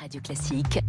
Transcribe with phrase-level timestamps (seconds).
[0.00, 0.80] Radio Classique,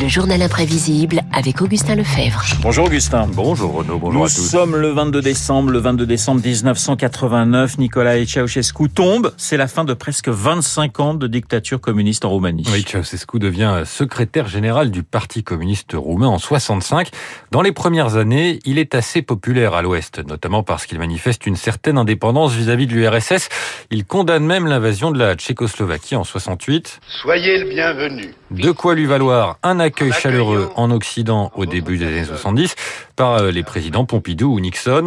[0.00, 2.42] le journal imprévisible avec Augustin Lefebvre.
[2.62, 3.26] Bonjour Augustin.
[3.26, 4.48] Bonjour Renaud, bonjour Nous à tous.
[4.48, 7.78] sommes le 22 décembre, le 22 décembre 1989.
[7.78, 9.32] Nicolas Ceausescu tombe.
[9.38, 12.64] C'est la fin de presque 25 ans de dictature communiste en Roumanie.
[12.72, 17.08] Oui, Ceausescu devient secrétaire général du Parti communiste roumain en 65.
[17.50, 21.56] Dans les premières années, il est assez populaire à l'Ouest, notamment parce qu'il manifeste une
[21.56, 23.48] certaine indépendance vis-à-vis de l'URSS.
[23.90, 27.00] Il condamne même l'invasion de la Tchécoslovaquie en 68.
[27.08, 28.34] Soyez le bienvenu.
[28.50, 32.74] De quoi lui valoir un accueil chaleureux en Occident au début des années 70
[33.16, 35.06] par euh, les présidents Pompidou ou Nixon.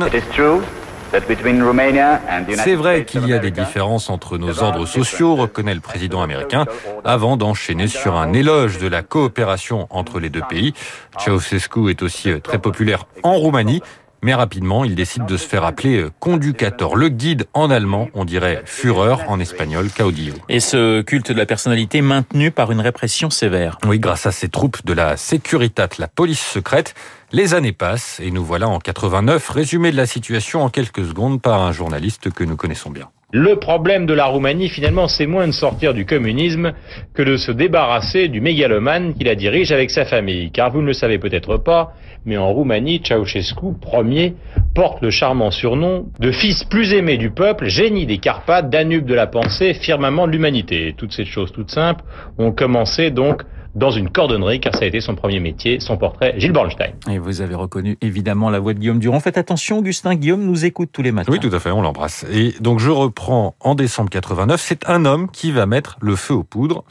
[2.55, 6.65] C'est vrai qu'il y a des différences entre nos ordres sociaux, reconnaît le président américain,
[7.05, 10.73] avant d'enchaîner sur un éloge de la coopération entre les deux pays.
[11.17, 13.81] Ceausescu est aussi euh, très populaire en Roumanie.
[14.21, 16.95] Mais rapidement, il décide de se faire appeler euh, conducateur.
[16.95, 20.33] Le guide en allemand, on dirait Führer en espagnol, caudillo.
[20.49, 23.77] Et ce culte de la personnalité maintenu par une répression sévère.
[23.85, 26.95] Oui, grâce à ces troupes de la Securitat, la police secrète,
[27.31, 31.41] les années passent et nous voilà en 89, résumé de la situation en quelques secondes
[31.41, 33.09] par un journaliste que nous connaissons bien.
[33.33, 36.71] Le problème de la Roumanie, finalement, c'est moins de sortir du communisme
[37.13, 40.49] que de se débarrasser du mégalomane qui la dirige avec sa famille.
[40.49, 41.91] Car vous ne le savez peut-être pas,
[42.25, 44.35] mais en Roumanie, Ceausescu, premier,
[44.73, 49.13] porte le charmant surnom de fils plus aimé du peuple, génie des Carpates, Danube de
[49.13, 50.95] la pensée, firmament de l'humanité.
[50.95, 52.05] Toutes ces choses toutes simples
[52.37, 53.43] ont commencé donc
[53.77, 56.93] dans une cordonnerie, car ça a été son premier métier, son portrait, Gilles Bornstein.
[57.11, 59.19] Et vous avez reconnu évidemment la voix de Guillaume Durand.
[59.19, 61.31] Faites attention, Augustin, Guillaume nous écoute tous les matins.
[61.31, 62.25] Oui, tout à fait, on l'embrasse.
[62.33, 66.33] Et donc je reprends en décembre 89, c'est un homme qui va mettre le feu
[66.33, 66.83] aux poudres.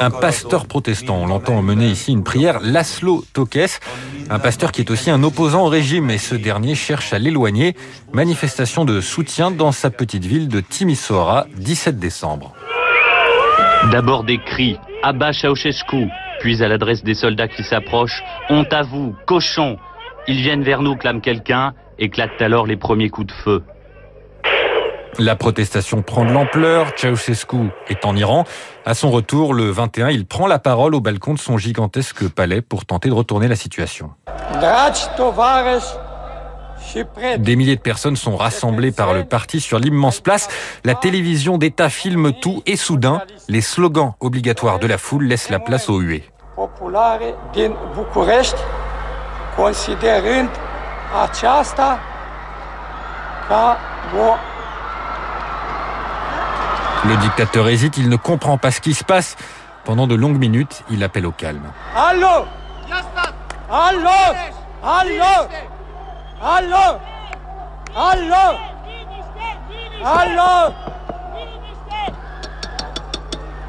[0.00, 3.80] Un pasteur protestant, on l'entend mener ici une prière, Laszlo Tokes,
[4.28, 7.76] un pasteur qui est aussi un opposant au régime et ce dernier cherche à l'éloigner.
[8.12, 12.54] Manifestation de soutien dans sa petite ville de Timisoara, 17 décembre.
[13.90, 16.08] D'abord des cris «Abba Ceausescu»,
[16.40, 19.78] puis à l'adresse des soldats qui s'approchent «Honte à vous, cochons!»
[20.28, 23.62] Ils viennent vers nous, clame quelqu'un, éclatent alors les premiers coups de feu.
[25.18, 28.44] La protestation prend de l'ampleur, Ceausescu est en Iran.
[28.84, 32.60] À son retour, le 21, il prend la parole au balcon de son gigantesque palais
[32.60, 34.10] pour tenter de retourner la situation.
[37.38, 40.48] Des milliers de personnes sont rassemblées par le parti sur l'immense place.
[40.84, 45.58] La télévision d'État filme tout et soudain, les slogans obligatoires de la foule laissent la
[45.58, 46.24] place aux huées.
[57.04, 59.36] Le dictateur hésite, il ne comprend pas ce qui se passe.
[59.84, 61.72] Pendant de longues minutes, il appelle au calme.
[61.96, 62.44] Allô?
[63.70, 64.10] Allô?
[64.82, 65.48] Allô?
[66.40, 67.00] Allô
[67.96, 68.58] Allô
[70.04, 70.74] Allô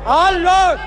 [0.05, 0.77] Allô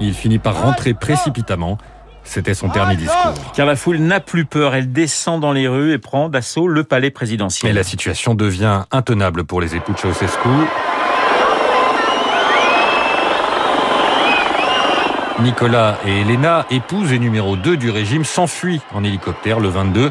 [0.00, 1.76] Il finit par rentrer précipitamment.
[2.24, 3.34] C'était son dernier discours.
[3.54, 6.84] Car la foule n'a plus peur, elle descend dans les rues et prend d'assaut le
[6.84, 7.72] palais présidentiel.
[7.72, 10.48] Et la situation devient intenable pour les époux de Ceausescu.
[15.40, 20.10] Nicolas et Elena, épouses et numéro 2 du régime, s'enfuient en hélicoptère le 22.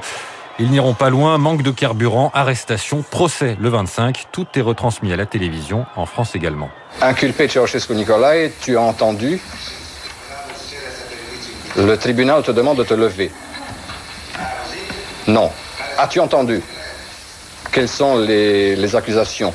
[0.60, 4.26] Ils n'iront pas loin, manque de carburant, arrestation, procès le 25.
[4.32, 6.70] Tout est retransmis à la télévision, en France également.
[7.02, 9.40] Inculpé Ceausescu Nicolae, tu as entendu?
[11.76, 13.32] Le tribunal te demande de te lever.
[15.28, 15.52] Non.
[16.00, 16.64] As-tu entendu?
[17.72, 19.54] Quelles sont les, les accusations?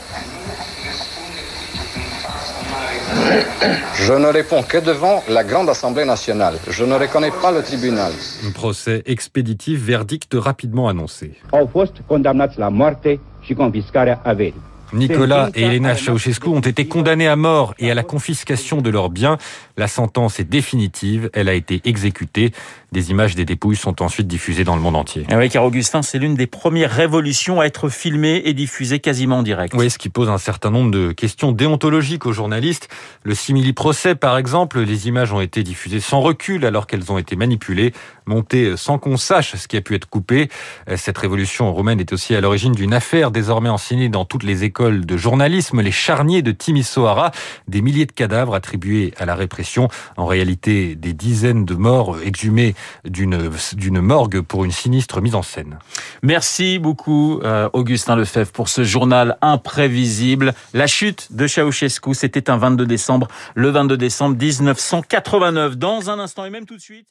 [4.07, 6.55] Je ne réponds que devant la Grande Assemblée nationale.
[6.69, 8.13] Je ne reconnais pas le tribunal.
[8.47, 11.39] Un procès expéditif, verdict rapidement annoncé.
[11.51, 14.72] Au fost condamnați la moarte și confiscarea averii.
[14.93, 19.11] Nicolas et Elena Ceausescu ont été condamnés à mort et à la confiscation de leurs
[19.11, 19.39] biens.
[19.77, 22.53] La sentence est définitive, elle a été exécutée.
[22.93, 25.25] Des images des dépouilles sont ensuite diffusées dans le monde entier.
[25.31, 29.39] Ah oui, car Augustin, c'est l'une des premières révolutions à être filmée et diffusée quasiment
[29.39, 29.73] en direct.
[29.75, 32.89] Oui, ce qui pose un certain nombre de questions déontologiques aux journalistes.
[33.23, 37.35] Le simili-procès, par exemple, les images ont été diffusées sans recul alors qu'elles ont été
[37.35, 37.93] manipulées,
[38.27, 40.51] montées sans qu'on sache ce qui a pu être coupé.
[40.97, 44.82] Cette révolution romaine est aussi à l'origine d'une affaire désormais enseignée dans toutes les écoles
[44.91, 47.31] de journalisme, les charniers de Timisoara,
[47.69, 52.75] des milliers de cadavres attribués à la répression, en réalité des dizaines de morts exhumés
[53.05, 55.79] d'une morgue pour une sinistre mise en scène.
[56.23, 60.55] Merci beaucoup euh, Augustin Lefebvre pour ce journal imprévisible.
[60.75, 65.77] La chute de Ceausescu, c'était un 22 décembre, le 22 décembre 1989.
[65.77, 67.07] Dans un instant et même tout de suite.